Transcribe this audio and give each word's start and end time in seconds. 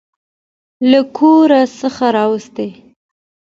له 0.91 1.01
کور 1.17 1.49
څخه 1.79 2.05
راوستې. 2.17 2.67